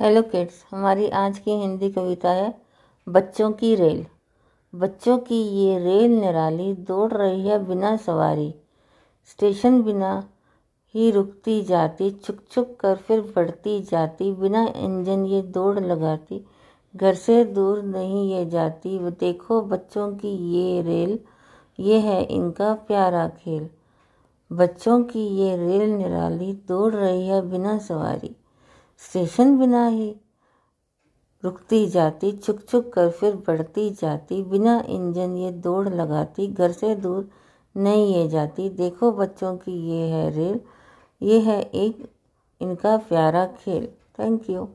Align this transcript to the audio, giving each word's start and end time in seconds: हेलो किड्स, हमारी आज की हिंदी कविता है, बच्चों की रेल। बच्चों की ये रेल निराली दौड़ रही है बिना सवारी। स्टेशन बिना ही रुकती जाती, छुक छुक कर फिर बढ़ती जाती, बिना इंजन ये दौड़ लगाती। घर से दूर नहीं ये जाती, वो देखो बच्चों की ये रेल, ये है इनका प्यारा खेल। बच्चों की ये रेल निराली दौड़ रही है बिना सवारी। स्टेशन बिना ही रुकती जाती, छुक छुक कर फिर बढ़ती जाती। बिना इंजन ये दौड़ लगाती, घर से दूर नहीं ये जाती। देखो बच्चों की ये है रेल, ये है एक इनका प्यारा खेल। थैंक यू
हेलो 0.00 0.22
किड्स, 0.22 0.64
हमारी 0.70 1.08
आज 1.08 1.38
की 1.38 1.50
हिंदी 1.50 1.90
कविता 1.90 2.30
है, 2.30 2.54
बच्चों 3.08 3.52
की 3.52 3.74
रेल। 3.74 4.06
बच्चों 4.74 5.18
की 5.18 5.36
ये 5.36 5.78
रेल 5.78 6.10
निराली 6.10 6.74
दौड़ 6.74 7.12
रही 7.12 7.48
है 7.48 7.66
बिना 7.66 7.96
सवारी। 7.96 8.54
स्टेशन 9.24 9.82
बिना 9.82 10.28
ही 10.94 11.10
रुकती 11.10 11.62
जाती, 11.62 12.10
छुक 12.10 12.36
छुक 12.50 12.76
कर 12.80 12.96
फिर 12.96 13.20
बढ़ती 13.20 13.80
जाती, 13.80 14.32
बिना 14.32 14.66
इंजन 14.76 15.24
ये 15.26 15.42
दौड़ 15.42 15.78
लगाती। 15.80 16.44
घर 16.96 17.14
से 17.14 17.44
दूर 17.44 17.82
नहीं 17.82 18.30
ये 18.32 18.46
जाती, 18.46 18.98
वो 18.98 19.10
देखो 19.10 19.60
बच्चों 19.60 20.12
की 20.16 20.28
ये 20.28 20.82
रेल, 20.82 21.18
ये 21.78 21.98
है 21.98 22.22
इनका 22.24 22.74
प्यारा 22.74 23.28
खेल। 23.28 23.70
बच्चों 24.52 25.04
की 25.04 25.26
ये 25.26 25.56
रेल 25.56 25.90
निराली 25.90 26.52
दौड़ 26.68 26.94
रही 26.94 27.28
है 27.28 27.50
बिना 27.50 27.78
सवारी। 27.78 28.36
स्टेशन 29.00 29.58
बिना 29.58 29.86
ही 29.86 30.14
रुकती 31.42 31.86
जाती, 31.86 32.30
छुक 32.32 32.60
छुक 32.68 32.92
कर 32.92 33.10
फिर 33.10 33.34
बढ़ती 33.46 33.88
जाती। 33.90 34.42
बिना 34.42 34.78
इंजन 34.88 35.36
ये 35.36 35.50
दौड़ 35.50 35.88
लगाती, 35.88 36.46
घर 36.46 36.72
से 36.72 36.94
दूर 36.94 37.28
नहीं 37.74 38.14
ये 38.14 38.28
जाती। 38.28 38.68
देखो 38.70 39.10
बच्चों 39.12 39.56
की 39.56 39.72
ये 39.90 40.06
है 40.08 40.30
रेल, 40.30 40.60
ये 41.22 41.40
है 41.40 41.60
एक 41.62 42.08
इनका 42.60 42.96
प्यारा 42.98 43.46
खेल। 43.56 43.86
थैंक 44.18 44.50
यू 44.50 44.68